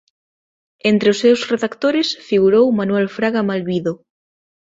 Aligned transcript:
Entre 0.91 1.07
os 1.13 1.19
seus 1.23 1.41
redactores 1.51 2.07
figurou 2.27 2.65
Manuel 2.79 3.07
Fraga 3.15 3.47
Malvido. 3.49 3.93